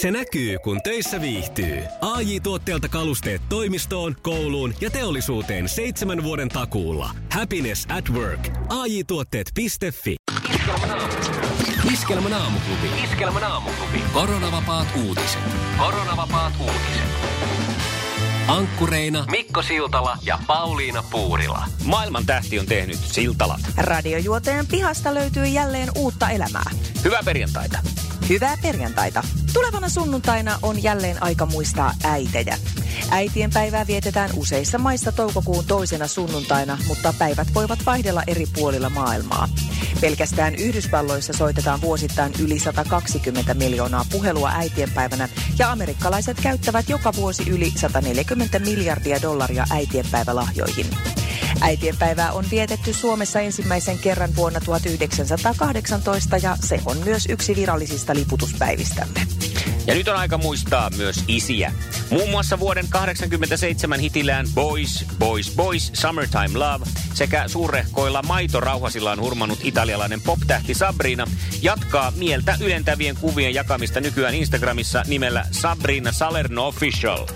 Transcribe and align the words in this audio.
Se 0.00 0.10
näkyy, 0.10 0.58
kun 0.58 0.82
töissä 0.82 1.20
viihtyy. 1.20 1.82
ai 2.00 2.40
tuotteelta 2.40 2.88
kalusteet 2.88 3.42
toimistoon, 3.48 4.16
kouluun 4.22 4.74
ja 4.80 4.90
teollisuuteen 4.90 5.68
seitsemän 5.68 6.22
vuoden 6.22 6.48
takuulla. 6.48 7.10
Happiness 7.32 7.86
at 7.96 8.10
work. 8.10 8.48
ai 8.68 9.04
tuotteetfi 9.06 9.66
Iskelmän 11.92 12.32
aamuklubi. 12.32 13.02
Iskelmän 13.04 13.44
aamuklubi. 13.44 14.02
Koronavapaat 14.12 14.88
uutiset. 15.06 15.40
Koronavapaat 15.78 16.52
uutiset. 16.60 17.08
Ankkureina 18.48 19.24
Mikko 19.30 19.62
Siltala 19.62 20.18
ja 20.22 20.38
Pauliina 20.46 21.04
Puurila. 21.10 21.66
Maailman 21.84 22.26
tähti 22.26 22.58
on 22.58 22.66
tehnyt 22.66 22.96
siltalat. 22.96 23.60
Radiojuoteen 23.76 24.66
pihasta 24.66 25.14
löytyy 25.14 25.46
jälleen 25.46 25.88
uutta 25.96 26.30
elämää. 26.30 26.70
Hyvää 27.04 27.22
perjantaita. 27.24 27.78
Hyvää 28.28 28.56
perjantaita. 28.62 29.22
Tulevana 29.52 29.88
sunnuntaina 29.88 30.58
on 30.62 30.82
jälleen 30.82 31.22
aika 31.22 31.46
muistaa 31.46 31.94
äitejä. 32.04 32.58
Äitien 33.10 33.50
päivää 33.54 33.86
vietetään 33.86 34.30
useissa 34.36 34.78
maissa 34.78 35.12
toukokuun 35.12 35.64
toisena 35.64 36.06
sunnuntaina, 36.06 36.78
mutta 36.88 37.14
päivät 37.18 37.48
voivat 37.54 37.78
vaihdella 37.86 38.22
eri 38.26 38.44
puolilla 38.54 38.90
maailmaa. 38.90 39.48
Pelkästään 40.00 40.54
Yhdysvalloissa 40.54 41.32
soitetaan 41.32 41.80
vuosittain 41.80 42.32
yli 42.40 42.58
120 42.58 43.54
miljoonaa 43.54 44.04
puhelua 44.12 44.50
äitienpäivänä 44.50 45.28
ja 45.58 45.72
amerikkalaiset 45.72 46.36
käyttävät 46.42 46.88
joka 46.88 47.12
vuosi 47.16 47.50
yli 47.50 47.70
140 47.70 48.58
miljardia 48.58 49.22
dollaria 49.22 49.64
äitienpäivälahjoihin. 49.70 50.86
Äitienpäivää 51.60 52.32
on 52.32 52.44
vietetty 52.50 52.92
Suomessa 52.92 53.40
ensimmäisen 53.40 53.98
kerran 53.98 54.36
vuonna 54.36 54.60
1918 54.60 56.36
ja 56.36 56.56
se 56.60 56.80
on 56.86 56.96
myös 57.04 57.26
yksi 57.28 57.56
virallisista 57.56 58.14
liputuspäivistämme. 58.14 59.20
Ja 59.86 59.94
nyt 59.94 60.08
on 60.08 60.16
aika 60.16 60.38
muistaa 60.38 60.90
myös 60.96 61.24
isiä. 61.28 61.72
Muun 62.10 62.30
muassa 62.30 62.58
vuoden 62.58 62.88
87 62.88 64.00
hitillään 64.00 64.46
Boys, 64.54 65.04
Boys, 65.18 65.52
Boys, 65.56 65.90
Summertime 65.92 66.58
Love 66.58 66.86
sekä 67.14 67.48
suurehkoilla 67.48 68.22
maitorauhasillaan 68.22 69.20
hurmannut 69.20 69.58
italialainen 69.62 70.20
pop-tähti 70.20 70.74
Sabrina 70.74 71.26
jatkaa 71.62 72.12
mieltä 72.16 72.56
ylentävien 72.60 73.16
kuvien 73.20 73.54
jakamista 73.54 74.00
nykyään 74.00 74.34
Instagramissa 74.34 75.02
nimellä 75.06 75.44
Sabrina 75.50 76.12
Salerno 76.12 76.66
Official. 76.66 77.26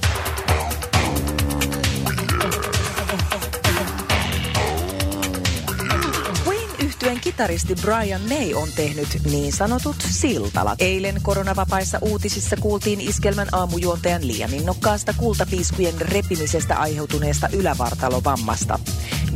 Yhtyeen 7.12 7.34
kitaristi 7.34 7.74
Brian 7.74 8.20
May 8.28 8.54
on 8.54 8.68
tehnyt 8.76 9.08
niin 9.30 9.52
sanotut 9.52 9.96
siltalat. 10.10 10.82
Eilen 10.82 11.22
koronavapaissa 11.22 11.98
uutisissa 12.02 12.56
kuultiin 12.56 13.00
iskelmän 13.00 13.48
aamujuontajan 13.52 14.26
liian 14.26 14.54
innokkaasta 14.54 15.14
kultapiiskujen 15.16 16.00
repimisestä 16.00 16.76
aiheutuneesta 16.76 17.48
ylävartalovammasta. 17.52 18.78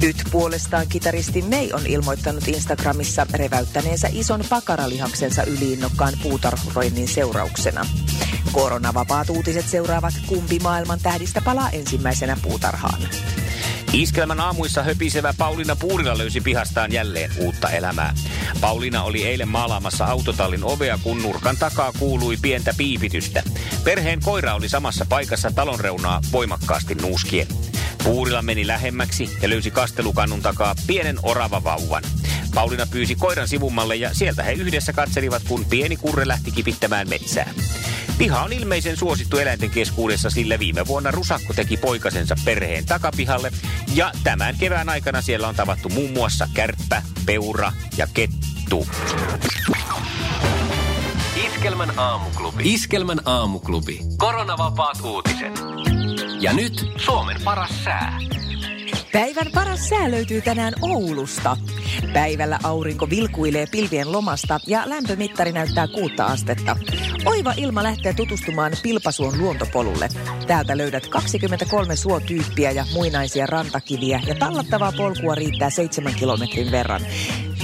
Nyt 0.02 0.16
puolestaan 0.30 0.86
kitaristi 0.88 1.42
May 1.42 1.68
on 1.72 1.86
ilmoittanut 1.86 2.48
Instagramissa 2.48 3.26
reväyttäneensä 3.32 4.08
ison 4.12 4.44
pakaralihaksensa 4.50 5.42
yliinnokkaan 5.42 6.12
puutarhuroinnin 6.22 7.08
seurauksena. 7.08 7.86
Koronavapaat 8.52 9.30
uutiset 9.30 9.68
seuraavat, 9.68 10.14
kumpi 10.26 10.58
maailman 10.58 11.00
tähdistä 11.02 11.40
palaa 11.40 11.70
ensimmäisenä 11.70 12.36
puutarhaan. 12.42 13.02
Iskelmän 13.96 14.40
aamuissa 14.40 14.82
höpisevä 14.82 15.34
Pauliina 15.38 15.76
Puurila 15.76 16.18
löysi 16.18 16.40
pihastaan 16.40 16.92
jälleen 16.92 17.30
uutta 17.38 17.70
elämää. 17.70 18.14
Pauliina 18.60 19.02
oli 19.02 19.26
eilen 19.26 19.48
maalaamassa 19.48 20.04
autotallin 20.04 20.64
ovea, 20.64 20.98
kun 21.02 21.22
nurkan 21.22 21.56
takaa 21.56 21.92
kuului 21.98 22.36
pientä 22.42 22.74
piipitystä. 22.76 23.42
Perheen 23.84 24.20
koira 24.24 24.54
oli 24.54 24.68
samassa 24.68 25.06
paikassa 25.08 25.50
talon 25.50 25.80
reunaa 25.80 26.20
voimakkaasti 26.32 26.94
nuuskien. 26.94 27.46
Puurila 28.04 28.42
meni 28.42 28.66
lähemmäksi 28.66 29.36
ja 29.42 29.50
löysi 29.50 29.70
kastelukannun 29.70 30.42
takaa 30.42 30.74
pienen 30.86 31.16
orava 31.22 31.64
vauvan. 31.64 32.02
Pauliina 32.54 32.86
pyysi 32.90 33.14
koiran 33.14 33.48
sivummalle 33.48 33.96
ja 33.96 34.14
sieltä 34.14 34.42
he 34.42 34.52
yhdessä 34.52 34.92
katselivat, 34.92 35.42
kun 35.48 35.64
pieni 35.64 35.96
kurre 35.96 36.28
lähti 36.28 36.52
kipittämään 36.52 37.08
metsää. 37.08 37.50
Piha 38.18 38.42
on 38.42 38.52
ilmeisen 38.52 38.96
suosittu 38.96 39.38
eläinten 39.38 39.70
keskuudessa, 39.70 40.30
sillä 40.30 40.58
viime 40.58 40.86
vuonna 40.86 41.10
Rusakko 41.10 41.54
teki 41.54 41.76
poikasensa 41.76 42.34
perheen 42.44 42.86
takapihalle. 42.86 43.52
Ja 43.94 44.12
tämän 44.24 44.56
kevään 44.58 44.88
aikana 44.88 45.22
siellä 45.22 45.48
on 45.48 45.54
tavattu 45.54 45.88
muun 45.88 46.10
muassa 46.10 46.48
kärppä, 46.54 47.02
peura 47.26 47.72
ja 47.96 48.06
kettu. 48.14 48.86
Iskelmän 51.46 51.98
aamuklubi. 51.98 52.74
Iskelmän 52.74 53.20
aamuklubi. 53.24 54.00
Koronavapaat 54.16 55.00
uutiset. 55.04 55.60
Ja 56.40 56.52
nyt 56.52 56.92
Suomen 56.96 57.36
paras 57.44 57.84
sää. 57.84 58.18
Päivän 59.16 59.52
paras 59.54 59.88
sää 59.88 60.10
löytyy 60.10 60.42
tänään 60.42 60.74
Oulusta. 60.82 61.56
Päivällä 62.12 62.58
aurinko 62.62 63.10
vilkuilee 63.10 63.66
pilvien 63.70 64.12
lomasta 64.12 64.60
ja 64.66 64.82
lämpömittari 64.86 65.52
näyttää 65.52 65.88
kuutta 65.88 66.24
astetta. 66.24 66.76
Oiva 67.24 67.54
ilma 67.56 67.82
lähtee 67.82 68.14
tutustumaan 68.14 68.72
Pilpasuon 68.82 69.38
luontopolulle. 69.38 70.08
Täältä 70.46 70.76
löydät 70.76 71.06
23 71.06 71.96
suotyyppiä 71.96 72.70
ja 72.70 72.84
muinaisia 72.92 73.46
rantakiviä 73.46 74.20
ja 74.26 74.34
tallattavaa 74.34 74.92
polkua 74.96 75.34
riittää 75.34 75.70
7 75.70 76.14
kilometrin 76.14 76.70
verran. 76.70 77.00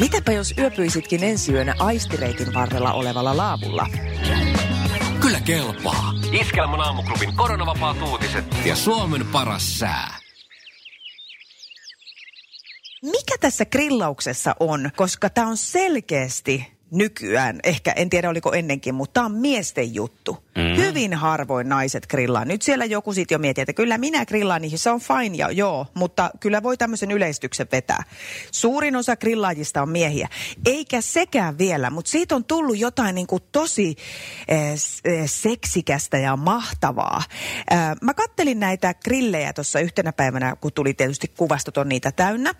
Mitäpä 0.01 0.33
jos 0.33 0.55
yöpyisitkin 0.59 1.25
ensi 1.25 1.53
yönä 1.53 1.75
aistireitin 1.79 2.55
varrella 2.55 2.93
olevalla 2.93 3.37
laavulla? 3.37 3.87
Kyllä 5.21 5.41
kelpaa. 5.41 6.13
Iskelmän 6.41 6.81
aamuklubin 6.81 7.37
koronavapaat 7.37 8.03
uutiset 8.03 8.45
ja 8.65 8.77
Suomen 8.77 9.27
paras 9.33 9.79
sää. 9.79 10.22
Mikä 13.03 13.39
tässä 13.41 13.65
grillauksessa 13.65 14.57
on, 14.61 14.91
koska 14.97 15.31
tämä 15.31 15.49
on 15.49 15.57
selkeästi 15.57 16.73
nykyään, 16.93 17.61
ehkä 17.65 17.93
en 17.93 18.11
tiedä 18.11 18.31
oliko 18.31 18.53
ennenkin, 18.53 18.95
mutta 18.95 19.13
tämä 19.13 19.27
on 19.27 19.33
miesten 19.33 19.95
juttu. 19.95 20.45
Mm. 20.57 20.77
Hyvin 20.77 21.15
harvoin 21.15 21.69
naiset 21.69 22.07
grillaa. 22.07 22.45
Nyt 22.45 22.63
siellä 22.63 22.85
joku 22.85 23.13
sitten 23.13 23.35
jo 23.35 23.39
miettii, 23.39 23.63
että 23.63 23.73
kyllä 23.73 23.99
minä 23.99 24.27
grillaan, 24.27 24.63
niin 24.63 24.79
se 24.79 24.91
on 24.91 25.01
fine 25.01 25.37
ja 25.37 25.51
joo, 25.51 25.87
mutta 25.95 26.31
kyllä 26.41 26.63
voi 26.63 26.77
tämmöisen 26.77 27.11
yleistyksen 27.11 27.67
vetää. 27.73 28.03
Suurin 28.51 28.97
osa 28.97 29.17
grillaajista 29.17 29.83
on 29.83 29.89
miehiä. 29.89 30.29
Eikä 30.67 31.01
sekään 31.01 31.59
vielä, 31.59 31.91
mutta 31.91 32.11
siitä 32.11 32.35
on 32.35 32.45
tullut 32.45 32.79
jotain 32.79 33.15
niin 33.15 33.27
kuin 33.27 33.43
tosi 33.53 33.97
eh, 34.49 34.81
seksikästä 35.27 36.19
ja 36.19 36.37
mahtavaa. 36.37 37.23
Eh, 37.71 37.79
mä 38.03 38.15
kattelin 38.15 38.61
näitä 38.61 38.95
grillejä 38.95 39.53
tuossa 39.53 39.81
yhtenä 39.81 40.13
päivänä, 40.13 40.57
kun 40.61 40.73
tuli 40.73 40.95
tietysti 40.95 41.29
kuvastot 41.37 41.77
on 41.77 41.89
niitä 41.89 42.13
täynnä, 42.13 42.55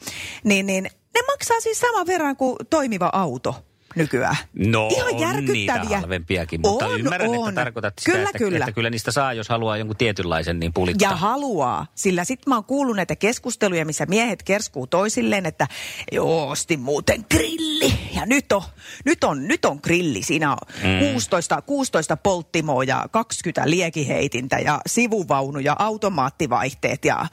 niin, 0.45 0.67
niin 0.67 0.85
ne 1.15 1.21
maksaa 1.27 1.61
siis 1.61 1.81
saman 1.81 2.07
verran 2.07 2.37
kuin 2.37 2.57
toimiva 2.71 3.11
auto 3.13 3.65
nykyään. 3.97 4.37
No 4.55 4.89
Ihan 4.93 5.19
järkyttäviä. 5.19 5.79
niitä 5.83 5.97
halvempiakin, 5.97 6.61
mutta 6.61 6.87
on, 6.87 7.01
ymmärrän, 7.01 7.31
on. 7.31 7.49
että 7.49 7.61
tarkoitat 7.61 7.95
sitä, 7.99 8.13
kyllä, 8.13 8.29
että, 8.29 8.39
kyllä. 8.39 8.59
että 8.59 8.73
kyllä 8.73 8.91
niistä 8.91 9.13
saa, 9.13 9.33
jos 9.33 9.49
haluaa 9.49 9.77
jonkun 9.77 9.97
tietynlaisen, 9.97 10.61
niin 10.61 10.73
pulittaa. 10.73 11.11
Ja 11.11 11.17
haluaa, 11.17 11.87
sillä 11.95 12.25
sitten 12.25 12.51
mä 12.51 12.55
oon 12.55 12.65
kuullut 12.65 12.97
näitä 12.97 13.17
keskusteluja, 13.17 13.87
missä 13.87 14.07
miehet 14.07 14.43
kerskuu 14.43 14.87
toisilleen, 14.87 15.47
että 15.47 15.67
joo, 16.13 16.49
ostin 16.49 16.81
muuten 16.81 17.25
grilli. 17.31 17.95
Ja 18.15 18.27
nyt 18.27 18.53
on, 18.53 18.63
nyt 19.05 19.25
on, 19.25 19.49
nyt 19.49 19.65
on 19.65 19.79
grilli. 19.83 20.23
Siinä 20.23 20.53
on 20.53 20.59
mm. 20.83 21.13
16, 21.13 21.63
16 21.63 22.17
polttimoa 22.17 22.85
ja 22.85 23.07
20 23.11 23.71
liekiheitintä 23.71 24.59
ja 24.59 24.81
sivuvaunu 24.87 25.59
ja 25.59 25.77
automaattivaihteet 25.79 27.05
ja, 27.05 27.27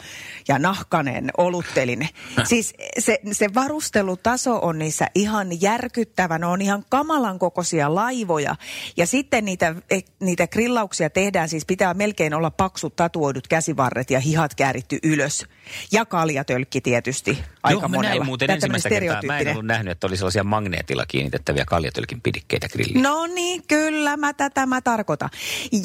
ja 0.47 0.59
nahkanen 0.59 1.31
oluttelin. 1.38 2.09
siis 2.50 2.74
se, 3.00 3.20
se 3.31 3.53
varustelutaso 3.53 4.59
on 4.62 4.80
niissä 4.80 5.08
ihan 5.16 5.62
järkyttävän 5.62 6.44
on 6.50 6.62
ihan 6.62 6.86
kamalan 6.90 7.40
kokoisia 7.40 7.96
laivoja. 7.96 8.56
Ja 8.98 9.08
sitten 9.08 9.46
niitä, 9.46 9.76
e, 9.90 10.00
niitä 10.20 10.48
grillauksia 10.48 11.10
tehdään, 11.10 11.50
siis 11.50 11.66
pitää 11.66 11.94
melkein 11.94 12.34
olla 12.34 12.52
paksut 12.52 12.96
tatuoidut 12.96 13.47
käsivarret 13.47 14.12
ja 14.12 14.20
hihat 14.20 14.56
kääritty 14.56 15.00
ylös. 15.03 15.46
Ja 15.91 16.06
kaljatölkki 16.06 16.82
tietysti 16.82 17.44
aika 17.64 17.79
Joo, 17.82 17.90
monella. 17.90 18.16
Näin 18.16 18.26
muuten 18.26 18.52
ensimmäistä 18.52 18.90
kertaa. 18.90 19.22
Mä 19.26 19.40
en 19.40 19.47
ollut 19.47 19.66
nähnyt, 19.66 19.91
että 19.91 20.08
oli 20.08 20.18
sellaisia 20.18 20.44
magneetilla 20.44 21.06
kiinnitettäviä 21.06 21.66
kaljatölkin 21.66 22.22
pidikkeitä 22.22 22.68
grilliin. 22.70 23.03
No 23.03 23.26
niin, 23.26 23.64
kyllä 23.68 24.18
mä 24.18 24.34
tätä 24.34 24.66
mä 24.66 24.82
tarkoitan. 24.82 25.29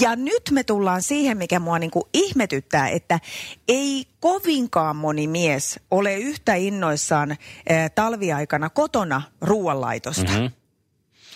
Ja 0.00 0.16
nyt 0.16 0.42
me 0.50 0.64
tullaan 0.64 1.02
siihen, 1.02 1.38
mikä 1.38 1.58
mua 1.58 1.78
niinku 1.78 2.08
ihmetyttää, 2.14 2.88
että 2.88 3.20
ei 3.68 4.06
kovinkaan 4.20 4.96
moni 4.96 5.26
mies 5.26 5.80
ole 5.90 6.14
yhtä 6.14 6.54
innoissaan 6.54 7.30
äh, 7.30 7.38
talviaikana 7.94 8.70
kotona 8.70 9.22
ruoanlaitosta. 9.40 10.32
Mm-hmm. 10.32 10.50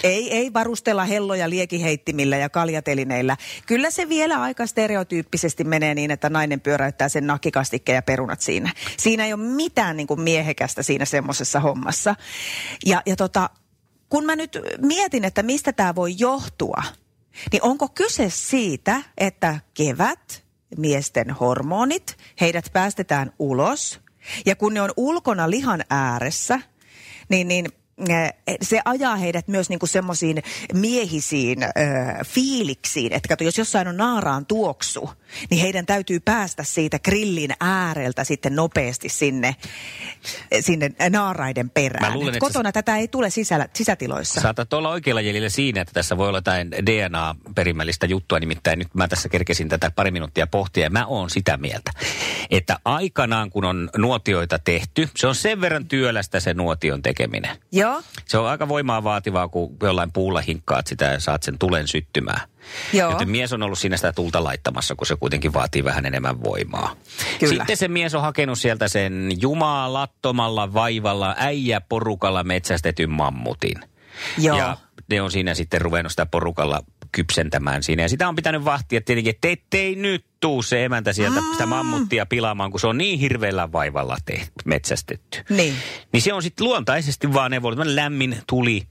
Ei, 0.03 0.33
ei 0.37 0.53
varustella 0.53 1.05
helloja 1.05 1.51
liekiheittimillä 1.51 2.37
ja 2.37 2.49
kaljatelineillä. 2.49 3.37
Kyllä 3.67 3.91
se 3.91 4.09
vielä 4.09 4.43
aika 4.43 4.67
stereotyyppisesti 4.67 5.65
menee 5.65 5.95
niin, 5.95 6.11
että 6.11 6.31
nainen 6.31 6.61
pyöräyttää 6.61 7.09
sen 7.09 7.27
nakkikastikkeen 7.27 7.97
ja 7.97 8.03
perunat 8.03 8.41
siinä. 8.41 8.73
Siinä 8.97 9.25
ei 9.25 9.33
ole 9.33 9.43
mitään 9.43 9.97
niin 9.97 10.07
kuin 10.07 10.21
miehekästä 10.21 10.83
siinä 10.83 11.05
semmoisessa 11.05 11.61
hommassa. 11.61 12.15
Ja, 12.87 13.03
ja 13.07 13.17
tota, 13.17 13.51
kun 14.09 14.25
mä 14.25 14.37
nyt 14.37 14.59
mietin, 14.79 15.25
että 15.25 15.43
mistä 15.43 15.73
tämä 15.73 15.95
voi 15.95 16.15
johtua, 16.19 16.83
niin 17.53 17.63
onko 17.63 17.89
kyse 17.89 18.31
siitä, 18.31 19.03
että 19.19 19.61
kevät, 19.75 20.45
miesten 20.77 21.31
hormonit, 21.31 22.17
heidät 22.41 22.71
päästetään 22.73 23.33
ulos, 23.39 24.01
ja 24.47 24.57
kun 24.57 24.75
ne 24.75 24.83
on 24.83 24.93
ulkona 24.97 25.51
lihan 25.51 25.85
ääressä, 25.91 26.61
niin, 27.29 27.49
niin 27.49 27.67
se 28.63 28.81
ajaa 28.85 29.17
heidät 29.17 29.49
myös 29.49 29.69
niinku 29.69 29.87
semmoisiin 29.87 30.43
miehisiin 30.75 31.63
ö, 31.63 31.69
fiiliksiin, 32.25 33.13
että 33.13 33.29
kato, 33.29 33.45
jos 33.45 33.59
jossain 33.59 33.89
on 33.89 33.97
naaraan 33.97 34.47
tuoksu, 34.47 35.11
niin 35.51 35.61
heidän 35.61 35.87
täytyy 35.87 36.21
päästä 36.21 36.63
siitä 36.63 36.99
grillin 36.99 37.51
ääreltä 37.61 38.25
sitten 38.25 38.57
nopeasti 38.57 39.09
sinne, 39.09 39.57
sinne 40.61 40.91
naaraiden 41.11 41.71
perään. 41.71 42.15
luulen, 42.15 42.39
Kotona 42.39 42.69
sä... 42.69 42.73
tätä 42.73 42.97
ei 42.97 43.09
tule 43.09 43.31
sisällä, 43.31 43.69
sisätiloissa. 43.75 44.41
Saatat 44.41 44.73
olla 44.73 44.91
oikealla 44.91 45.21
jäljellä 45.21 45.49
siinä, 45.49 45.81
että 45.81 45.95
tässä 45.95 46.17
voi 46.17 46.29
olla 46.29 46.39
jotain 46.39 46.71
DNA-perimällistä 46.71 48.07
juttua, 48.07 48.39
nimittäin 48.39 48.79
nyt 48.79 48.95
mä 48.95 49.09
tässä 49.09 49.29
kerkesin 49.29 49.69
tätä 49.69 49.91
pari 49.91 50.11
minuuttia 50.11 50.47
pohtia, 50.47 50.85
ja 50.85 50.91
mä 50.91 51.07
oon 51.07 51.31
sitä 51.31 51.57
mieltä, 51.57 51.91
että 52.51 52.79
aikanaan 52.85 53.51
kun 53.51 53.65
on 53.65 53.91
nuotioita 53.97 54.59
tehty, 54.59 55.09
se 55.17 55.27
on 55.27 55.35
sen 55.35 55.61
verran 55.61 55.87
työlästä 55.87 56.41
se 56.41 56.55
nuotion 56.55 57.03
tekeminen. 57.03 57.57
Joo 57.73 57.88
Joo. 57.89 58.03
Se 58.25 58.39
on 58.39 58.47
aika 58.47 58.69
voimaa 58.69 59.05
vaativaa, 59.05 59.49
kun 59.49 59.77
jollain 59.83 60.13
puulla 60.13 60.41
hinkkaat 60.41 60.87
sitä 60.87 61.05
ja 61.05 61.21
saat 61.21 61.43
sen 61.43 61.59
tulen 61.59 61.89
syttymään. 61.89 62.41
Joo. 62.93 63.11
Joten 63.11 63.31
mies 63.31 63.53
on 63.53 63.63
ollut 63.63 63.79
siinä 63.79 63.97
sitä 63.97 64.13
tulta 64.13 64.45
laittamassa, 64.45 64.95
kun 64.95 65.07
se 65.07 65.17
kuitenkin 65.17 65.53
vaatii 65.53 65.85
vähän 65.85 66.07
enemmän 66.07 66.43
voimaa. 66.45 66.97
Kyllä. 67.39 67.55
Sitten 67.55 67.77
se 67.77 67.89
mies 67.89 68.15
on 68.15 68.23
hakenut 68.23 68.59
sieltä 68.59 68.89
sen 68.89 69.31
jumalattomalla 69.41 70.75
vaivalla 70.75 71.35
äijä 71.39 71.81
porukalla 71.81 72.45
metsästetyn 72.45 73.11
mammutin. 73.11 73.81
Joo. 74.39 74.59
Ja 74.59 74.77
ne 75.11 75.23
on 75.23 75.31
siinä 75.31 75.55
sitten 75.55 75.81
ruvennut 75.81 76.13
sitä 76.13 76.27
porukalla 76.27 76.83
kypsentämään 77.13 77.83
siinä. 77.83 78.03
Ja 78.03 78.09
sitä 78.09 78.29
on 78.29 78.37
pitänyt 78.37 78.65
vahtia 78.65 79.01
tietenkin, 79.01 79.31
että 79.31 79.49
ettei 79.49 79.97
nyt 79.97 80.25
tuu 80.41 80.63
se 80.63 80.85
emäntä 80.85 81.13
sieltä 81.13 81.41
mm. 81.41 81.47
sitä 81.53 81.67
mammuttia 81.67 82.27
pilaamaan, 82.27 82.71
kun 82.71 82.81
se 82.81 82.87
on 82.87 82.99
niin 82.99 83.19
hirveällä 83.19 83.73
vaivalla 83.73 84.17
tehty, 84.25 84.53
metsästetty. 84.65 85.39
Niin. 85.51 85.75
Niin 86.13 86.23
se 86.23 86.33
on 86.33 86.43
sitten 86.43 86.67
luontaisesti 86.67 87.33
vaan 87.33 87.51
ne 87.51 87.61
lämmin 87.85 88.37
tuli 88.47 88.83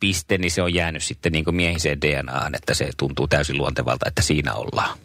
piste, 0.00 0.38
niin 0.38 0.50
se 0.50 0.62
on 0.62 0.74
jäänyt 0.74 1.02
sitten 1.02 1.32
niin 1.32 1.44
kuin 1.44 1.56
miehiseen 1.56 2.00
DNAan, 2.00 2.54
että 2.54 2.74
se 2.74 2.90
tuntuu 2.96 3.28
täysin 3.28 3.58
luontevalta, 3.58 4.08
että 4.08 4.22
siinä 4.22 4.54
ollaan. 4.54 4.98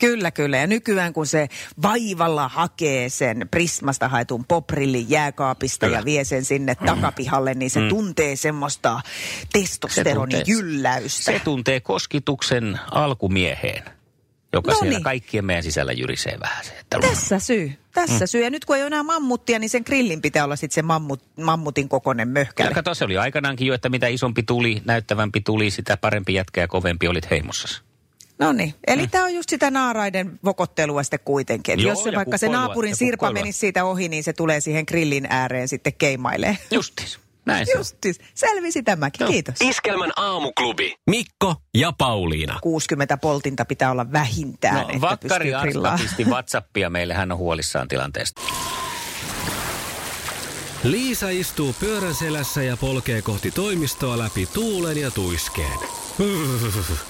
Kyllä, 0.00 0.30
kyllä. 0.30 0.56
Ja 0.56 0.66
nykyään 0.66 1.12
kun 1.12 1.26
se 1.26 1.48
vaivalla 1.82 2.48
hakee 2.48 3.08
sen 3.08 3.48
Prismasta 3.50 4.08
haetun 4.08 4.44
poprillin 4.44 5.10
jääkaapista 5.10 5.86
kyllä. 5.86 5.98
ja 5.98 6.04
vie 6.04 6.24
sen 6.24 6.44
sinne 6.44 6.76
mm. 6.80 6.86
takapihalle, 6.86 7.54
niin 7.54 7.70
se 7.70 7.80
mm. 7.80 7.88
tuntee 7.88 8.36
semmoista 8.36 9.00
testosteronijylläystä. 9.52 11.22
Se, 11.22 11.32
se 11.32 11.40
tuntee 11.44 11.80
koskituksen 11.80 12.80
alkumieheen 12.90 13.82
joka 14.52 14.72
Noniin. 14.72 14.90
siellä 14.90 15.04
kaikkien 15.04 15.44
meidän 15.44 15.62
sisällä 15.62 15.92
jyrisee 15.92 16.40
vähän 16.40 16.64
se. 16.64 16.72
Että... 16.80 16.98
Tässä 16.98 17.38
syy, 17.38 17.72
tässä 17.94 18.24
mm. 18.24 18.28
syy. 18.28 18.44
Ja 18.44 18.50
nyt 18.50 18.64
kun 18.64 18.76
ei 18.76 18.82
ole 18.82 18.86
enää 18.86 19.02
mammuttia, 19.02 19.58
niin 19.58 19.70
sen 19.70 19.82
grillin 19.86 20.22
pitää 20.22 20.44
olla 20.44 20.56
sitten 20.56 20.74
se 20.74 20.82
mammut, 20.82 21.22
mammutin 21.36 21.88
kokoinen 21.88 22.28
möhkäle. 22.28 22.74
Kato, 22.74 22.94
se 22.94 23.04
oli 23.04 23.18
aikanaankin 23.18 23.66
jo, 23.66 23.74
että 23.74 23.88
mitä 23.88 24.06
isompi 24.06 24.42
tuli, 24.42 24.82
näyttävämpi 24.84 25.40
tuli, 25.40 25.70
sitä 25.70 25.96
parempi 25.96 26.34
jätkä 26.34 26.60
ja 26.60 26.68
kovempi 26.68 27.08
olit 27.08 27.30
heimossasi. 27.30 27.82
No 28.40 28.52
niin, 28.52 28.74
eli 28.86 29.02
mm. 29.02 29.10
tämä 29.10 29.24
on 29.24 29.34
just 29.34 29.50
sitä 29.50 29.70
naaraiden 29.70 30.38
vokottelua 30.44 31.02
sitten 31.02 31.20
kuitenkin. 31.24 31.80
Joo, 31.80 31.88
jos 31.90 32.04
se 32.04 32.12
vaikka 32.12 32.38
se 32.38 32.48
naapurin 32.48 32.96
sirpa 32.96 33.32
menisi 33.32 33.58
siitä 33.58 33.84
ohi, 33.84 34.08
niin 34.08 34.24
se 34.24 34.32
tulee 34.32 34.60
siihen 34.60 34.84
grillin 34.88 35.26
ääreen 35.30 35.68
sitten 35.68 35.92
keimailee. 35.94 36.58
Justis. 36.70 37.20
Näin 37.46 37.66
se 37.66 37.72
Justis. 37.72 38.20
Selvisi 38.34 38.82
tämäkin, 38.82 39.24
no. 39.24 39.30
kiitos. 39.30 39.54
Iskelmän 39.60 40.12
aamuklubi. 40.16 40.94
Mikko 41.10 41.54
ja 41.74 41.92
Pauliina. 41.98 42.58
60 42.62 43.16
poltinta 43.16 43.64
pitää 43.64 43.90
olla 43.90 44.12
vähintään, 44.12 44.74
no, 44.74 44.88
että 44.88 45.00
Vakkari 45.00 45.52
pisti 46.00 46.24
Whatsappia 46.24 46.90
meille, 46.90 47.14
hän 47.14 47.32
on 47.32 47.38
huolissaan 47.38 47.88
tilanteesta. 47.88 48.42
Liisa 50.82 51.28
istuu 51.28 51.74
pyörän 51.80 52.14
selässä 52.14 52.62
ja 52.62 52.76
polkee 52.76 53.22
kohti 53.22 53.50
toimistoa 53.50 54.18
läpi 54.18 54.46
tuulen 54.46 55.00
ja 55.00 55.10
tuiskeen. 55.10 55.78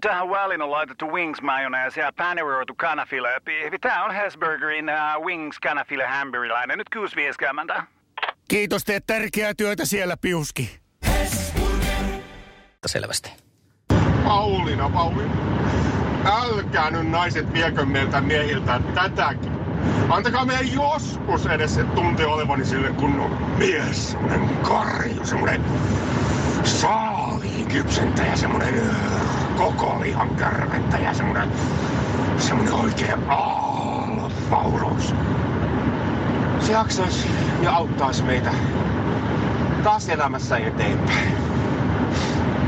Tähän 0.00 0.30
väliin 0.30 0.62
on 0.62 0.70
laitettu 0.70 1.12
wings 1.12 1.42
mayonnaise 1.42 2.00
ja 2.00 2.12
paneroitu 2.16 2.74
kanafila. 2.74 3.28
Tämä 3.80 4.04
on 4.04 4.14
Hesburgerin 4.14 4.86
uh, 4.88 5.24
wings 5.24 5.58
kanafila 5.58 6.06
hamburilainen. 6.06 6.78
Nyt 6.78 6.88
kuusi 6.88 7.16
Kiitos, 8.48 8.84
teet 8.84 9.04
tärkeää 9.06 9.54
työtä 9.54 9.84
siellä, 9.84 10.16
Piuski 10.16 10.86
selvästi. 12.88 13.32
Pauliina, 14.24 14.90
Pauliina. 14.90 15.34
Älkää 16.24 16.90
nyt 16.90 17.10
naiset 17.10 17.52
viekö 17.52 17.84
meiltä 17.84 18.20
miehiltä 18.20 18.80
tätäkin. 18.94 19.52
Antakaa 20.08 20.44
meidän 20.44 20.72
joskus 20.72 21.46
edes 21.46 21.74
se 21.74 21.84
tunte 21.84 22.26
olevani 22.26 22.64
sille 22.64 22.88
kunnon 22.88 23.30
mies. 23.58 24.10
Semmonen 24.10 24.56
karju, 24.56 25.26
semmonen 25.26 25.64
saaliin 26.64 27.55
kypsentäjä, 27.68 28.36
semmonen 28.36 28.90
koko 29.56 30.00
lihan 30.00 30.36
kärventäjä, 30.36 31.14
semmonen, 31.14 31.52
semmonen 32.38 32.72
oikea 32.72 33.18
aallofaurus. 33.28 35.14
Se 36.60 36.72
jaksaisi 36.72 37.28
ja 37.62 37.72
auttaisi 37.72 38.22
meitä 38.22 38.50
taas 39.84 40.08
elämässä 40.08 40.56
eteenpäin. 40.56 41.32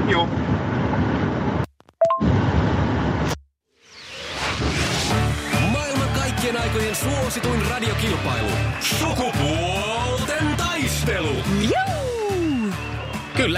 Joo. 0.09 0.29
Maailman 5.73 6.09
kaikkien 6.19 6.61
aikojen 6.61 6.97
suosituin 6.97 7.63
radiokilpailu. 7.71 8.51
Sukupuolten 8.81 10.57
taistelu. 10.57 11.33
Joo! 11.61 11.88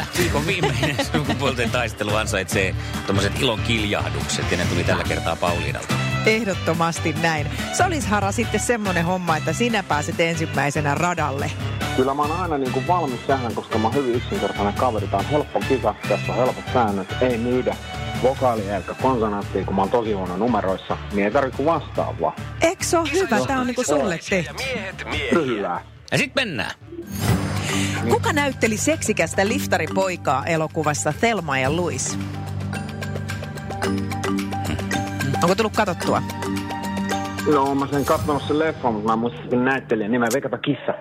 Kyllä, 0.00 0.18
viikon 0.18 0.46
viimeinen 0.46 1.04
sukupuolten 1.12 1.70
taistelu 1.70 2.14
ansaitsee 2.14 2.74
tuommoiset 3.06 3.40
ilon 3.40 3.60
kiljahdukset 3.60 4.50
ja 4.50 4.56
ne 4.56 4.64
tuli 4.64 4.84
tällä 4.84 5.04
kertaa 5.04 5.36
Pauliinalta. 5.36 5.94
Ehdottomasti 6.26 7.12
näin. 7.22 7.46
Se 7.72 7.84
olisi 7.84 8.08
Hara 8.08 8.32
sitten 8.32 8.60
semmoinen 8.60 9.04
homma, 9.04 9.36
että 9.36 9.52
sinä 9.52 9.82
pääset 9.82 10.20
ensimmäisenä 10.20 10.94
radalle. 10.94 11.50
Kyllä 11.96 12.14
mä 12.14 12.22
oon 12.22 12.32
aina 12.32 12.58
niin 12.58 12.72
kuin 12.72 12.86
valmis 12.86 13.20
tähän, 13.26 13.54
koska 13.54 13.78
mä 13.78 13.88
oon 13.88 13.94
hyvin 13.94 14.14
yksinkertainen 14.14 14.74
kaveri. 14.74 15.06
Tää 15.06 15.18
on 15.18 15.26
helppo 15.26 15.60
kisa, 15.68 15.94
tässä 16.08 16.32
on 16.32 16.38
helpot 16.38 16.64
säännöt, 16.72 17.08
ei 17.20 17.38
myydä 17.38 17.76
vokaalia 18.22 18.76
eikä 18.76 18.94
konsonanttia, 19.02 19.64
kun 19.64 19.74
mä 19.74 19.82
oon 19.82 19.90
tosi 19.90 20.12
huono 20.12 20.36
numeroissa, 20.36 20.96
niin 21.12 21.24
ei 21.24 21.30
tarvitse 21.30 21.64
vastaa 21.64 22.14
vaan. 22.20 22.32
Eikö 22.60 22.84
se 22.84 22.98
ole 22.98 23.12
hyvä? 23.12 23.46
Tää 23.46 23.60
on 23.60 23.66
niinku 23.66 23.84
sulle 23.84 24.20
tehty. 24.30 24.64
Kyllä. 25.30 25.80
Ja 26.10 26.18
sit 26.18 26.34
mennään. 26.34 26.70
Kuka 28.10 28.32
näytteli 28.32 28.76
seksikästä 28.76 29.48
liftaripoikaa 29.48 30.46
elokuvassa 30.46 31.12
Thelma 31.20 31.58
ja 31.58 31.76
Louis? 31.76 32.18
Onko 35.42 35.54
tullut 35.54 35.76
katottua? 35.76 36.22
Joo, 37.52 37.74
mä 37.74 37.86
sen 37.86 38.04
katsonut 38.04 38.42
sen 38.42 38.58
leffan, 38.58 38.92
mutta 38.94 39.08
mä 39.08 39.16
muistin 39.16 39.64
näyttelijän 39.64 40.12
nimen 40.12 40.28
Vekata 40.34 40.58
Kissa. 40.58 40.94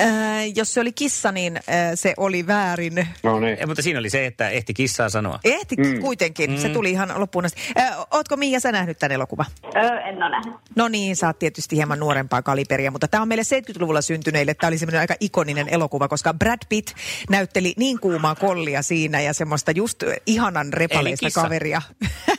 Äh, 0.00 0.52
jos 0.54 0.74
se 0.74 0.80
oli 0.80 0.92
kissa, 0.92 1.32
niin 1.32 1.56
äh, 1.56 1.62
se 1.94 2.14
oli 2.16 2.46
väärin. 2.46 3.08
No 3.22 3.40
niin. 3.40 3.58
Ja, 3.60 3.66
mutta 3.66 3.82
siinä 3.82 3.98
oli 3.98 4.10
se, 4.10 4.26
että 4.26 4.48
ehti 4.48 4.74
kissaa 4.74 5.08
sanoa. 5.08 5.40
Ehti 5.44 5.76
mm. 5.76 6.00
kuitenkin. 6.00 6.50
Mm. 6.50 6.56
Se 6.56 6.68
tuli 6.68 6.90
ihan 6.90 7.12
loppuun 7.16 7.44
asti. 7.44 7.60
Äh, 7.78 7.98
ootko 8.10 8.36
Miia 8.36 8.60
sä 8.60 8.72
nähnyt 8.72 8.98
tämän 8.98 9.12
elokuvan? 9.12 9.46
Öö, 9.76 9.98
en 9.98 10.22
ole 10.22 10.30
nähnyt. 10.30 10.54
No 10.76 10.88
niin, 10.88 11.16
sä 11.16 11.26
oot 11.26 11.38
tietysti 11.38 11.76
hieman 11.76 11.98
nuorempaa 11.98 12.42
kaliberia, 12.42 12.90
mutta 12.90 13.08
tämä 13.08 13.22
on 13.22 13.28
meille 13.28 13.42
70-luvulla 13.42 14.02
syntyneille. 14.02 14.54
Tämä 14.54 14.68
oli 14.68 14.78
semmoinen 14.78 15.00
aika 15.00 15.14
ikoninen 15.20 15.68
elokuva, 15.68 16.08
koska 16.08 16.34
Brad 16.34 16.58
Pitt 16.68 16.90
näytteli 17.30 17.74
niin 17.76 18.00
kuumaa 18.00 18.34
kollia 18.34 18.82
siinä 18.82 19.20
ja 19.20 19.32
semmoista 19.32 19.70
just 19.70 20.02
ihanan 20.26 20.72
repaleista 20.72 21.28
kaveria. 21.34 21.82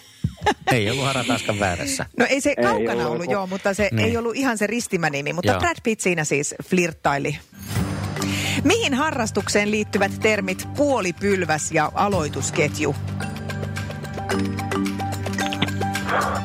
ei 0.71 0.89
ollut 0.89 1.05
Harataskan 1.05 1.59
väärässä. 1.59 2.05
No 2.17 2.25
ei 2.29 2.41
se 2.41 2.49
ei 2.49 2.63
kaukana 2.63 2.91
ollut, 2.91 3.11
ollut, 3.11 3.31
joo, 3.31 3.47
mutta 3.47 3.73
se 3.73 3.89
niin. 3.91 4.05
ei 4.05 4.17
ollut 4.17 4.35
ihan 4.35 4.57
se 4.57 4.67
ristimänimi. 4.67 5.33
Mutta 5.33 5.51
joo. 5.51 5.59
Brad 5.59 5.77
Pitt 5.83 6.01
siinä 6.01 6.23
siis 6.23 6.55
flirttaili. 6.63 7.37
Mihin 8.63 8.93
harrastukseen 8.93 9.71
liittyvät 9.71 10.11
termit 10.21 10.67
puolipylväs 10.77 11.71
ja 11.71 11.91
aloitusketju? 11.95 12.95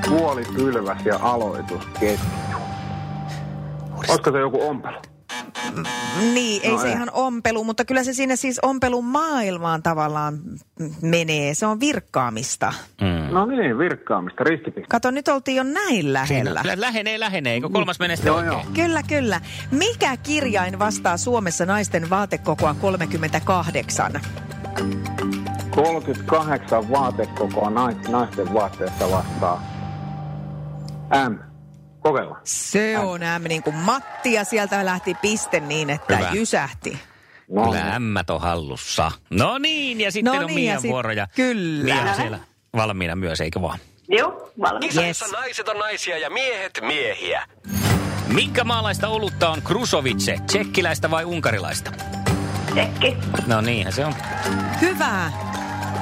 puolipylväs 0.08 1.06
ja 1.06 1.18
aloitusketju. 1.22 2.58
Olisiko 3.96 4.32
se 4.32 4.38
joku 4.38 4.62
ompelu? 4.62 5.11
Niin, 6.34 6.62
ei 6.64 6.70
No 6.70 6.78
se 6.78 6.86
ei. 6.86 6.92
ihan 6.92 7.10
ompelu, 7.12 7.64
mutta 7.64 7.84
kyllä 7.84 8.04
se 8.04 8.12
sinne 8.12 8.36
siis 8.36 8.58
ompelun 8.62 9.04
maailmaan 9.04 9.82
tavallaan 9.82 10.38
menee. 11.02 11.54
Se 11.54 11.66
on 11.66 11.80
virkkaamista. 11.80 12.72
Mm. 13.00 13.34
No 13.34 13.46
niin, 13.46 13.78
virkkaamista, 13.78 14.44
ristipiste. 14.44 14.86
Kato, 14.88 15.10
nyt 15.10 15.28
oltiin 15.28 15.56
jo 15.56 15.62
näin 15.62 16.12
lähellä. 16.12 16.60
Lä- 16.64 16.80
Lähenee, 16.80 17.20
lähenee. 17.20 17.52
Eikö 17.54 17.68
kolmas 17.68 17.98
menee 17.98 18.16
sitten 18.16 18.30
Joo, 18.30 18.36
oikein? 18.38 18.52
joo. 18.52 18.64
Kyllä, 18.74 19.02
kyllä. 19.02 19.40
Mikä 19.70 20.16
kirjain 20.16 20.78
vastaa 20.78 21.16
Suomessa 21.16 21.66
naisten 21.66 22.10
vaatekokoa 22.10 22.74
38? 22.80 24.20
38 25.70 26.90
vaatekokoa 26.90 27.70
nais- 27.70 28.08
naisten 28.08 28.54
vaatteesta 28.54 29.10
vastaa. 29.10 29.62
M. 31.30 31.51
Kokeillaan. 32.02 32.40
Se 32.44 32.98
on 32.98 33.20
M 33.38 33.44
niin 33.48 33.62
kuin 33.62 33.76
Matti 33.76 34.32
ja 34.32 34.44
sieltä 34.44 34.84
lähti 34.84 35.14
piste 35.22 35.60
niin, 35.60 35.90
että 35.90 36.16
Hyvä. 36.16 36.30
jysähti. 36.32 36.98
No, 37.50 37.64
Kyllä 37.64 37.94
ämmät 37.94 38.30
on 38.30 38.40
hallussa. 38.40 39.10
No 39.30 39.58
niin, 39.58 40.00
ja 40.00 40.12
sitten 40.12 40.32
No 40.32 40.38
on 40.40 40.46
niin, 40.46 40.54
Mian 40.60 40.74
ja 40.74 40.80
sit- 40.80 40.90
vuoro. 40.90 41.12
Ja 41.12 41.26
kyllä. 41.34 41.84
Mia 41.84 42.02
on 42.10 42.14
siellä 42.16 42.38
valmiina 42.76 43.16
myös, 43.16 43.40
eikö 43.40 43.62
vaan? 43.62 43.78
Joo, 44.08 44.52
valmis. 44.60 44.88
Kisassa 44.94 45.26
naiset 45.36 45.68
on 45.68 45.78
naisia 45.78 46.18
ja 46.18 46.30
miehet 46.30 46.78
miehiä. 46.86 47.46
Minkä 48.26 48.64
maalaista 48.64 49.08
olutta 49.08 49.48
on 49.50 49.62
Krusovice? 49.62 50.38
Tsekkiläistä 50.46 51.10
vai 51.10 51.24
unkarilaista? 51.24 51.92
Tsekki. 52.72 53.16
No 53.46 53.60
niinhän 53.60 53.92
se 53.92 54.06
on. 54.06 54.14
Hyvä. 54.80 55.32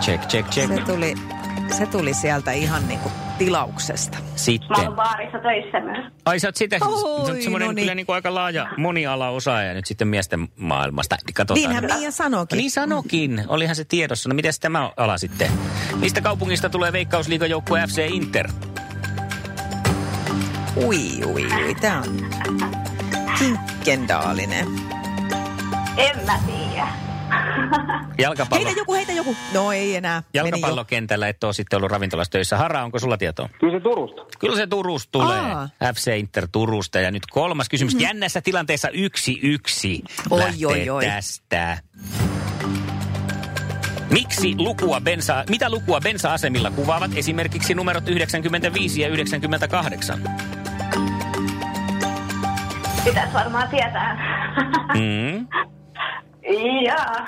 Check, 0.00 0.28
check, 0.28 0.48
check. 0.50 0.74
Se 0.74 0.80
tuli, 0.84 1.14
se 1.78 1.86
tuli 1.86 2.14
sieltä 2.14 2.52
ihan 2.52 2.88
niin 2.88 3.00
kuin 3.00 3.12
tilauksesta. 3.44 4.18
Mä 4.18 4.24
Sitten. 4.36 4.86
oon 4.86 4.94
baarissa 4.96 5.38
töissä 5.38 5.80
myös. 5.80 6.12
Ai 6.24 6.40
sä 6.40 6.48
oot 6.48 6.56
sitä, 6.56 6.78
Oi, 6.82 7.42
semmoinen 7.42 7.66
no 7.66 7.72
niin. 7.72 7.82
kyllä 7.82 7.94
niin 7.94 8.06
kuin 8.06 8.14
aika 8.14 8.34
laaja 8.34 8.66
moniala 8.76 9.28
osaaja 9.28 9.74
nyt 9.74 9.86
sitten 9.86 10.08
miesten 10.08 10.48
maailmasta. 10.56 11.16
Katsotaan. 11.34 11.54
Niinhän 11.60 11.84
Mia 11.98 12.10
sanoikin. 12.10 12.56
No 12.56 12.60
niin 12.60 12.70
sanokin. 12.70 13.44
Olihan 13.48 13.76
se 13.76 13.84
tiedossa. 13.84 14.28
No 14.28 14.34
miten 14.34 14.52
tämä 14.60 14.90
ala 14.96 15.18
sitten? 15.18 15.50
Mistä 15.96 16.20
kaupungista 16.20 16.70
tulee 16.70 16.92
Veikkausliigan 16.92 17.50
joukkue 17.50 17.86
FC 17.86 17.98
Inter? 18.10 18.48
Ui, 20.76 21.24
ui, 21.24 21.46
ui. 21.46 21.74
Tää 21.80 21.98
on 22.00 22.30
kinkkendaalinen. 23.38 24.66
En 25.96 26.26
mä 26.26 26.38
tiedä. 26.46 27.09
Jalkapallo. 28.18 28.64
Heitä 28.64 28.80
joku, 28.80 28.94
heitä 28.94 29.12
joku. 29.12 29.36
No 29.54 29.72
ei 29.72 29.96
enää. 29.96 30.22
Jalkapallokentällä 30.34 31.28
et 31.28 31.44
ole 31.44 31.52
sitten 31.52 31.76
ollut 31.76 31.90
ravintolassa 31.90 32.30
töissä. 32.30 32.56
Hara, 32.56 32.84
onko 32.84 32.98
sulla 32.98 33.16
tietoa? 33.16 33.48
Kyllä 33.60 33.78
se 33.78 33.80
Turusta. 33.80 34.22
Kyllä 34.38 34.56
se 34.56 34.66
Turusta 34.66 35.08
tulee. 35.12 35.38
Aa. 35.38 35.68
FC 35.94 36.16
Inter 36.18 36.48
Turusta. 36.52 37.00
Ja 37.00 37.10
nyt 37.10 37.26
kolmas 37.30 37.68
kysymys. 37.68 37.94
Mm-hmm. 37.94 38.06
Jännässä 38.06 38.40
tilanteessa 38.40 38.88
yksi 38.88 39.38
yksi 39.42 40.02
Oi, 40.30 40.38
lähtee 40.38 40.66
oi, 40.66 40.90
oi. 40.90 41.04
tästä. 41.04 41.78
Miksi 44.10 44.54
lukua 44.58 45.00
bensa, 45.00 45.44
mitä 45.48 45.70
lukua 45.70 46.00
bensa-asemilla 46.00 46.70
kuvaavat 46.70 47.10
esimerkiksi 47.16 47.74
numerot 47.74 48.08
95 48.08 49.00
ja 49.00 49.08
98? 49.08 50.22
Pitäis 53.04 53.32
varmaan 53.34 53.68
tietää. 53.68 54.16
Mm. 54.94 55.46
Jaa. 56.84 57.26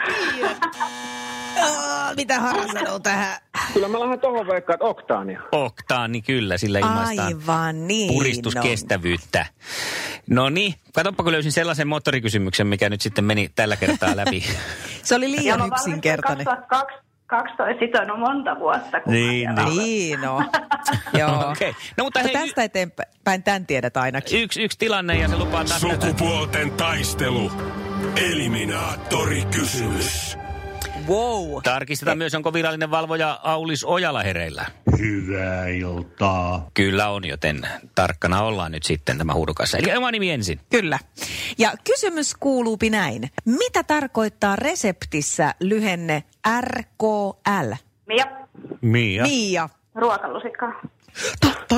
Aa, 1.62 2.14
mitä 2.14 2.40
Hara 2.40 2.66
sanoo 2.72 2.98
tähän? 2.98 3.36
Kyllä 3.74 3.88
mä 3.88 4.00
lähden 4.00 4.20
tohon 4.20 4.46
veikkaan, 4.46 4.74
että 4.74 4.84
oktaania. 4.84 5.40
Oktaani 5.52 6.22
kyllä, 6.22 6.58
sillä 6.58 6.78
ilmaistaan 6.78 7.28
Aivan 7.28 7.88
niin. 7.88 8.12
puristuskestävyyttä. 8.12 9.46
No 10.30 10.48
niin, 10.48 10.74
katsoppa 10.94 11.22
kun 11.22 11.32
löysin 11.32 11.52
sellaisen 11.52 11.88
moottorikysymyksen, 11.88 12.66
mikä 12.66 12.90
nyt 12.90 13.00
sitten 13.00 13.24
meni 13.24 13.50
tällä 13.54 13.76
kertaa 13.76 14.16
läpi. 14.16 14.44
Se 15.02 15.14
oli 15.14 15.32
Ja 15.32 15.40
liian 15.40 15.60
valmistuin 15.60 15.90
yksinkertainen. 15.90 16.46
2012 16.46 17.86
sitonut 17.86 18.18
monta 18.18 18.58
vuotta. 18.58 19.00
kun 19.00 19.12
Niin, 19.12 19.48
siellä 19.56 19.74
Niin, 19.74 20.20
no. 20.20 20.42
Joo. 21.18 21.50
Okei. 21.50 21.70
Okay. 21.70 21.82
No 21.96 22.04
mutta 22.04 22.20
hei, 22.22 22.32
tästä 22.32 22.62
eteenpäin 22.62 23.42
tämän 23.44 23.66
tiedät 23.66 23.96
ainakin. 23.96 24.42
yksi, 24.42 24.62
yksi 24.62 24.78
tilanne 24.78 25.18
ja 25.18 25.28
se 25.28 25.36
lupaa. 25.36 25.66
Sukupuolten 25.66 26.70
taistelu. 26.70 27.50
Eliminaattori 28.16 29.42
kysymys. 29.44 30.38
Wow. 31.08 31.62
Tarkistetaan 31.62 32.18
myös, 32.18 32.34
onko 32.34 32.52
virallinen 32.52 32.90
valvoja 32.90 33.40
Aulis 33.42 33.84
Ojala 33.84 34.22
hereillä. 34.22 34.66
Hyvää 34.98 35.66
iltaa. 35.66 36.70
Kyllä 36.74 37.08
on, 37.08 37.28
joten 37.28 37.68
tarkkana 37.94 38.42
ollaan 38.42 38.72
nyt 38.72 38.82
sitten 38.82 39.18
tämä 39.18 39.34
huudukassa. 39.34 39.78
Eli 39.78 39.96
oma 39.96 40.10
nimi 40.10 40.30
ensin. 40.30 40.60
Kyllä. 40.70 40.98
Ja 41.58 41.72
kysymys 41.84 42.34
kuuluupi 42.40 42.90
näin. 42.90 43.30
Mitä 43.44 43.82
tarkoittaa 43.82 44.56
reseptissä 44.56 45.54
lyhenne 45.60 46.22
RKL? 46.60 47.72
Mia, 48.06 48.24
Mia. 48.80 49.22
Mia. 49.22 49.68
ruokalusikkaa. 49.94 50.72
Totta, 51.40 51.74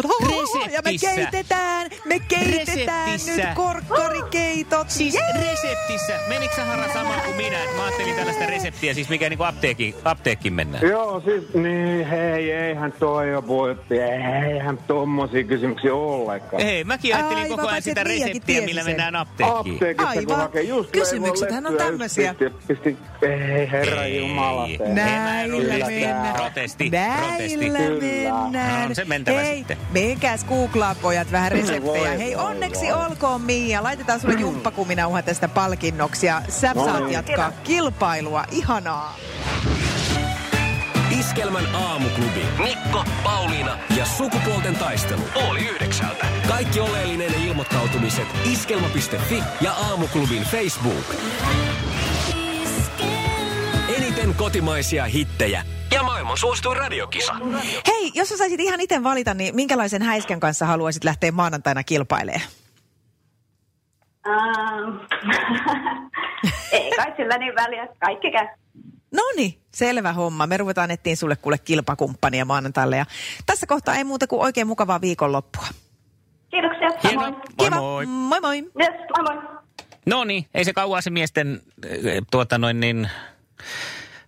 ja 0.73 0.81
me 0.85 0.91
Reseptissä. 0.91 1.31
keitetään, 1.31 1.91
me 2.05 2.19
keitetään 2.29 3.13
Reseptissä. 3.13 3.37
nyt 3.47 3.55
korkkarikeitot. 3.55 4.91
Siis 4.91 5.15
Jee! 5.15 5.23
reseptissä. 5.33 6.13
Menikö 6.29 6.55
sä 6.57 6.65
Hara 6.65 6.93
sama 6.93 7.15
kuin 7.25 7.37
minä? 7.37 7.59
Mä 7.77 7.85
ajattelin 7.85 8.15
tällaista 8.15 8.47
reseptiä, 8.47 8.95
siis 8.95 9.09
mikä 9.09 9.29
niinku 9.29 9.45
apteekki, 9.45 9.95
apteekkiin 10.05 10.55
mennään. 10.55 10.89
Joo, 10.89 11.21
siis 11.21 11.55
niin, 11.55 12.07
hei, 12.07 12.53
eihän 12.53 12.93
toi 12.93 13.47
voi, 13.47 13.77
eihän 13.91 14.79
tommosia 14.87 15.45
kysymyksiä 15.45 15.95
ollenkaan. 15.95 16.63
Ei, 16.63 16.85
mäkin 16.85 17.15
ajattelin 17.15 17.43
Aivan, 17.43 17.57
koko 17.59 17.69
ajan 17.69 17.83
sitä 17.83 18.05
reseptiä, 18.05 18.61
millä 18.61 18.83
sen. 18.83 18.91
mennään 18.91 19.17
apteekkiin. 19.17 19.75
Apteekista 19.75 20.13
kun 20.13 20.19
Aivan. 20.21 20.37
hakee 20.41 20.63
just 20.63 20.91
Kysymyksethän 20.91 21.67
on 21.67 21.75
tämmöisiä. 21.77 22.35
Pisti, 22.69 22.97
ei 23.23 23.71
herra 23.71 24.07
jumala. 24.07 24.69
Näillä 24.87 25.55
Protesti, 25.57 25.95
mennään. 26.01 26.35
protesti, 26.35 26.91
protesti. 26.91 27.69
Näillä 27.71 28.01
mennään. 28.01 28.89
No, 28.89 28.95
se 28.95 29.05
mentävä 29.31 29.47
Hei, 29.47 29.59
sitten. 29.59 29.77
menkääs 29.93 30.45
googlaa 30.45 30.95
pojat 30.95 31.33
vähän 31.33 31.53
reseptejä. 31.53 31.83
Voi, 31.83 32.19
Hei, 32.19 32.37
voi, 32.37 32.45
onneksi 32.45 32.81
voi. 32.87 32.93
olkoon 33.07 33.41
Mia. 33.41 33.83
Laitetaan 33.83 34.21
sulle 34.21 34.35
jumppakuminauha 34.35 35.23
tästä 35.23 35.49
palkinnoksi 35.49 36.27
ja 36.27 36.43
sä 36.49 36.73
No 36.75 36.85
saat 36.85 37.01
niin. 37.01 37.13
jatkaa 37.13 37.53
kilpailua. 37.65 38.45
Ihanaa. 38.51 39.17
Iskelmän 41.21 41.75
aamuklubi. 41.75 42.45
Mikko, 42.63 43.05
Pauliina 43.25 43.79
ja 43.97 44.05
sukupuolten 44.05 44.77
taistelu. 44.77 45.23
Oli 45.51 45.61
yhdeksältä. 45.69 46.27
Kaikki 46.49 46.81
oleellinen 46.81 47.35
ilmoittautumiset 47.35 48.27
iskelma.fi 48.53 49.43
ja 49.61 49.73
aamuklubin 49.73 50.43
Facebook. 50.43 51.15
Eniten 53.97 54.35
kotimaisia 54.35 55.05
hittejä 55.05 55.63
ja 55.93 56.03
maailman 56.03 56.39
suosituin 56.39 56.77
radiokisa. 56.77 57.35
Hei, 57.87 58.11
jos 58.15 58.29
sä 58.29 58.37
saisit 58.37 58.61
ihan 58.61 58.81
itse 58.81 59.03
valita, 59.03 59.35
niin 59.35 59.57
minkälaisen 59.57 60.03
häiskän 60.03 60.41
kanssa 60.41 60.67
haluaisit 60.67 61.05
lähteä 61.05 61.33
maanantaina 61.33 61.85
kilpailemaan? 61.85 62.49
Ähm. 64.27 64.97
Ei 66.73 66.91
kai 66.97 67.13
sillä 67.17 67.39
niin 67.39 67.55
väliä. 67.55 67.89
Kaikki 68.01 68.31
käy. 68.31 68.47
No 69.13 69.23
niin, 69.37 69.59
selvä 69.75 70.13
homma. 70.13 70.47
Me 70.47 70.57
ruvetaan 70.57 70.91
etsiä 70.91 71.17
sulle 71.17 71.37
kuule 71.37 71.59
kilpakumppania 71.59 72.45
maanantaille. 72.45 72.97
Ja 72.97 73.07
tässä 73.47 73.67
kohtaa 73.67 73.97
ei 73.97 74.05
muuta 74.05 74.27
kuin 74.27 74.43
oikein 74.43 74.67
mukavaa 74.67 75.01
viikonloppua. 75.01 75.67
Kiitoksia. 76.51 76.89
Hienoa. 77.03 77.31
Moi 77.31 77.41
Kiva. 77.59 77.77
moi. 77.77 78.07
Moi 78.07 78.41
moi. 78.41 78.57
Yes, 78.57 79.01
moi 79.17 79.35
moi. 79.35 79.55
No 80.07 80.25
niin, 80.25 80.47
ei 80.55 80.65
se 80.65 80.73
kauan 80.73 81.03
se 81.03 81.11
miesten, 81.11 81.61
eh, 81.87 82.23
tuota 82.31 82.59
noin 82.59 82.81
niin, 82.81 83.11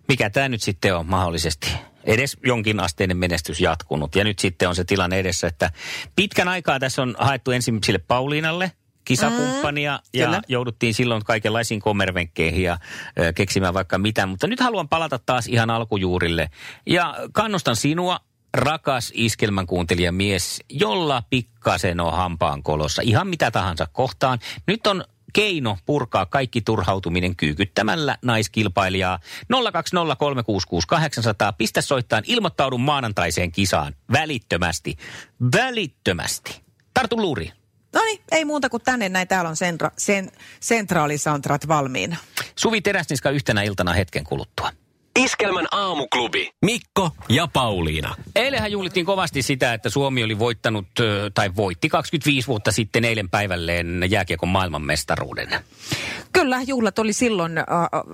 mikä 0.07 0.29
tämä 0.29 0.49
nyt 0.49 0.61
sitten 0.61 0.95
on 0.95 1.05
mahdollisesti. 1.05 1.71
Edes 2.03 2.37
jonkin 2.45 2.79
asteinen 2.79 3.17
menestys 3.17 3.61
jatkunut. 3.61 4.15
Ja 4.15 4.23
nyt 4.23 4.39
sitten 4.39 4.69
on 4.69 4.75
se 4.75 4.83
tilanne 4.83 5.19
edessä, 5.19 5.47
että 5.47 5.71
pitkän 6.15 6.47
aikaa 6.47 6.79
tässä 6.79 7.01
on 7.01 7.15
haettu 7.19 7.51
ensin 7.51 7.79
sille 7.83 7.99
Pauliinalle 7.99 8.71
kisakumppania 9.05 9.97
mm, 9.97 10.19
ja 10.19 10.25
kyllä. 10.25 10.41
jouduttiin 10.47 10.93
silloin 10.93 11.23
kaikenlaisiin 11.23 11.79
kommervenkkeihin 11.79 12.63
ja 12.63 12.77
ö, 13.19 13.33
keksimään 13.33 13.73
vaikka 13.73 13.97
mitä. 13.97 14.25
Mutta 14.25 14.47
nyt 14.47 14.59
haluan 14.59 14.89
palata 14.89 15.19
taas 15.19 15.47
ihan 15.47 15.69
alkujuurille 15.69 16.49
ja 16.85 17.15
kannustan 17.31 17.75
sinua 17.75 18.19
rakas 18.53 19.11
iskelmän 19.15 19.67
kuuntelija 19.67 20.11
mies, 20.11 20.63
jolla 20.69 21.23
pikkasen 21.29 21.99
on 21.99 22.13
hampaan 22.13 22.63
kolossa, 22.63 23.01
ihan 23.01 23.27
mitä 23.27 23.51
tahansa 23.51 23.87
kohtaan. 23.91 24.39
Nyt 24.67 24.87
on 24.87 25.03
keino 25.33 25.77
purkaa 25.85 26.25
kaikki 26.25 26.61
turhautuminen 26.61 27.35
kyykyttämällä 27.35 28.17
naiskilpailijaa 28.21 29.19
020366800. 29.53 29.57
Pistä 31.57 31.81
soittaan, 31.81 32.23
ilmoittaudun 32.27 32.81
maanantaiseen 32.81 33.51
kisaan 33.51 33.93
välittömästi. 34.11 34.97
Välittömästi. 35.55 36.61
Tartu 36.93 37.17
luuriin. 37.17 37.53
No 37.93 38.01
niin, 38.01 38.21
ei 38.31 38.45
muuta 38.45 38.69
kuin 38.69 38.83
tänne 38.83 39.09
näin. 39.09 39.27
Täällä 39.27 39.49
on 39.49 39.55
sentra, 39.55 39.91
sen, 39.97 40.31
sentraalisoundtrack 40.59 41.67
valmiina. 41.67 42.15
Suvi 42.55 42.81
Teräsniska 42.81 43.29
yhtenä 43.29 43.63
iltana 43.63 43.93
hetken 43.93 44.23
kuluttua. 44.23 44.71
Iskelmän 45.17 45.67
aamuklubi. 45.71 46.49
Mikko 46.65 47.11
ja 47.29 47.47
Pauliina. 47.53 48.15
Eilenhän 48.35 48.71
juhlittiin 48.71 49.05
kovasti 49.05 49.41
sitä, 49.41 49.73
että 49.73 49.89
Suomi 49.89 50.23
oli 50.23 50.39
voittanut, 50.39 50.87
tai 51.33 51.55
voitti 51.55 51.89
25 51.89 52.47
vuotta 52.47 52.71
sitten 52.71 53.05
eilen 53.05 53.29
päivälleen 53.29 54.03
jääkiekon 54.09 54.49
maailmanmestaruuden. 54.49 55.49
Kyllä, 56.33 56.61
juhlat 56.67 56.99
oli 56.99 57.13
silloin 57.13 57.57
ä, 57.57 57.63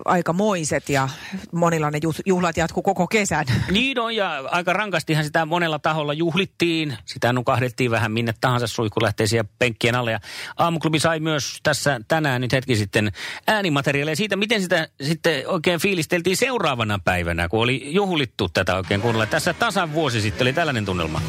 aika 0.05 0.33
moiset 0.33 0.89
ja 0.89 1.10
monilla 1.51 1.91
ne 1.91 1.98
juh- 1.98 2.22
juhlat 2.25 2.57
jatku 2.57 2.81
koko 2.81 3.07
kesän. 3.07 3.45
Niin 3.72 4.00
on, 4.00 4.15
ja 4.15 4.43
aika 4.51 4.74
rankastihan 4.74 5.24
sitä 5.24 5.45
monella 5.45 5.79
taholla 5.79 6.13
juhlittiin. 6.13 6.98
Sitä 7.05 7.33
nukahdettiin 7.33 7.91
vähän 7.91 8.12
minne 8.12 8.33
tahansa 8.41 8.67
suihkulähteisiä 8.67 9.45
penkkien 9.60 9.95
alle. 9.95 10.12
Ja 10.12 10.19
aamuklubi 10.57 11.00
sai 11.00 11.19
myös 11.19 11.60
tässä 11.63 12.01
tänään 12.07 12.41
nyt 12.41 12.51
hetki 12.51 12.75
sitten 12.75 13.12
äänimateriaalia 13.48 14.15
siitä, 14.15 14.36
miten 14.36 14.62
sitä 14.62 14.88
sitten 15.01 15.48
oikein 15.48 15.79
fiilisteltiin 15.79 16.38
seuraavana 16.38 16.93
päivänä, 17.02 17.50
kun 17.50 17.60
oli 17.60 17.82
juhlittu 17.86 18.50
tätä 18.50 18.76
oikein 18.76 19.02
kunnolla. 19.02 19.26
Tässä 19.26 19.54
tasan 19.54 19.94
vuosi 19.94 20.22
sitten 20.22 20.46
oli 20.46 20.54
tällainen 20.54 20.86
tunnelma. 20.86 21.22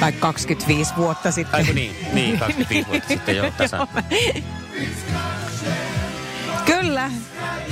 Tai 0.00 0.12
25 0.12 0.92
vuotta 0.96 1.30
sitten. 1.30 1.54
Aiku 1.54 1.72
niin, 1.72 1.96
niin 2.12 2.38
25 2.48 2.88
vuotta 2.88 3.08
sitten 3.08 3.36
jo 3.36 3.50
tasan. 3.56 3.88
Kyllä. 6.66 7.10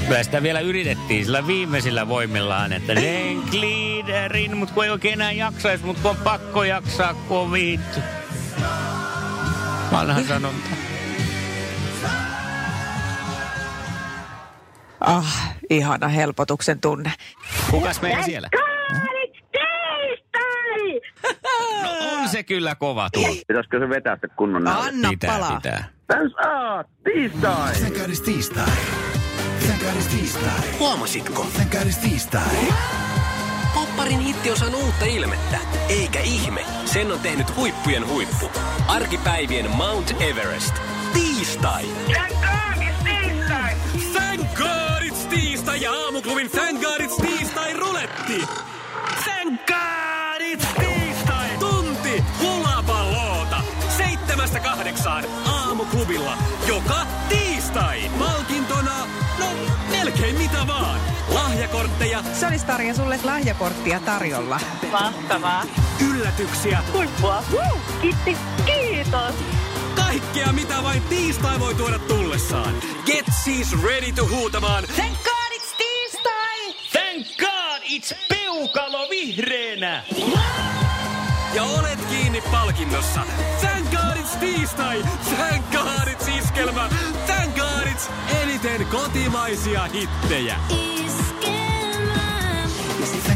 Kyllä 0.09 0.23
sitä 0.23 0.43
vielä 0.43 0.61
yritettiin 0.61 1.25
sillä 1.25 1.47
viimeisillä 1.47 2.09
voimillaan, 2.09 2.73
että 2.73 2.95
den 2.97 3.37
gliderin, 3.51 4.57
mutta 4.57 4.75
kun 4.75 4.85
ei 4.85 4.91
oikein 4.91 5.15
enää 5.15 5.33
jaksaisi, 5.33 5.85
mutta 5.85 6.03
kun 6.03 6.11
on 6.11 6.17
pakko 6.17 6.65
jaksaa, 6.65 7.15
kun 7.15 7.39
on 7.39 7.53
viitty. 7.53 8.01
Vanha 9.93 10.23
sanonta. 10.29 10.69
Ah, 15.01 15.55
ihana 15.71 16.09
helpotuksen 16.09 16.81
tunne. 16.81 17.13
Kukas 17.71 18.03
meillä 18.03 18.23
siellä? 18.23 18.49
No 21.83 22.19
on 22.23 22.29
se 22.29 22.43
kyllä 22.43 22.75
kova 22.75 23.09
tuo. 23.13 23.29
Pitäisikö 23.49 23.79
se 23.81 23.89
vetää 23.89 24.19
se 24.21 24.29
kunnon 24.37 24.65
näyte? 24.65 24.89
Anna 24.89 25.09
Pitää, 25.09 25.31
palaa. 25.39 25.57
pitää. 25.57 25.85
Täys 26.07 26.33
A, 26.39 26.85
tiistai! 27.05 27.75
Tänkääris 27.81 28.21
tiistai. 28.21 28.67
Tänkääris 29.69 30.07
tiistai. 30.07 30.61
Huomasitko? 30.79 31.47
Tänkääris 31.57 31.99
tiistai. 31.99 32.43
Popparin 34.07 34.27
hitti 34.27 34.51
on 34.51 34.57
saanut 34.57 34.83
uutta 34.83 35.05
ilmettä. 35.05 35.59
Eikä 35.89 36.21
ihme, 36.21 36.65
sen 36.85 37.13
on 37.13 37.21
tehnyt 37.21 37.57
huippujen 37.57 38.09
huippu. 38.09 38.51
Arkipäivien 38.89 39.71
Mount 39.71 40.15
Everest. 40.21 40.75
Tiistai. 41.13 41.85
Thank 44.13 44.55
God 44.55 45.03
it's 45.03 45.27
tiistai 45.29 45.83
ja 45.83 45.93
aamuklubin 45.93 46.51
Thank 46.51 46.81
God 46.81 47.01
it's 47.01 47.27
tiistai 47.27 47.73
ruletti. 47.73 48.45
Thank 49.25 49.67
God 49.67 50.41
it's 50.41 50.67
tiistai. 50.81 51.49
Tunti 51.59 52.25
hulapaloota. 52.41 53.61
Seitsemästä 53.97 54.61
kahdeksaan 54.61 55.25
aamuklubilla. 55.47 56.39
Joka 56.69 57.07
tiistai. 57.29 58.11
Palkintona, 58.19 59.07
no 59.39 59.47
melkein 59.91 60.39
mitä 60.39 60.67
vaan. 60.67 61.06
Lahjakortteja, 61.77 62.23
Se 62.33 62.47
olisi 62.47 62.67
Tarja 62.67 62.95
sulle 62.95 63.21
lahjakorttia 63.25 64.01
tarjolla. 64.01 64.61
Mahtavaa. 64.91 65.63
yllätyksiä, 66.11 66.83
Huippua. 66.93 67.43
Woo, 67.53 67.79
kiitti. 68.01 68.37
Kiitos. 68.67 69.35
kaikkea 69.95 70.53
mitä 70.53 70.83
vain 70.83 71.03
tiistai 71.03 71.61
voi 71.61 71.75
tuoda 71.75 71.99
tullessaan. 71.99 72.75
Get 73.07 73.27
siis 73.45 73.83
ready 73.83 74.13
to 74.13 74.29
huutamaan 74.29 74.85
Thank 74.85 75.13
God 75.23 75.53
it's 75.53 75.77
tiistai! 75.77 76.75
Thank 76.93 77.27
God 77.39 77.83
it's 77.83 78.17
peukalo 78.29 79.11
vihreänä! 79.11 80.03
ja 81.55 81.63
olet 81.63 82.05
kiinni 82.05 82.43
palkinnossa. 82.53 83.21
Thank 83.61 83.91
God 83.91 84.17
it's 84.17 84.37
tiistai! 84.41 85.05
Thank 85.37 85.71
God 85.73 86.09
it's 86.09 86.39
iskelmä! 86.39 86.89
Thank 87.27 87.55
God 87.55 87.87
it's 87.87 88.11
eniten 88.43 88.87
kotimaisia 88.87 89.85
hittejä. 89.85 90.57